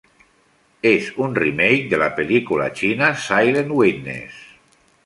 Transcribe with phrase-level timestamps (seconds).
[0.91, 4.33] Es un remake de la película China "Silent Witness".